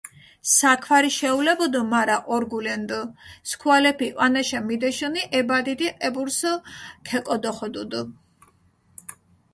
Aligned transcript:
საქვარი 0.51 1.09
შეულებუდჷ, 1.15 1.81
მარა 1.91 2.15
ორგულენდჷ, 2.35 2.99
სქუალეფი 3.49 4.07
ჸვანაშა 4.13 4.59
მიდეშჷნი, 4.67 5.21
ე 5.37 5.39
ბადიდი 5.49 5.87
კებურსჷ 6.01 6.51
ქეკოდოხოდჷდჷ. 7.07 8.01